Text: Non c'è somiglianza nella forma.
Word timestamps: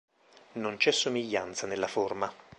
Non 0.53 0.77
c'è 0.77 0.91
somiglianza 0.91 1.67
nella 1.67 1.85
forma. 1.85 2.33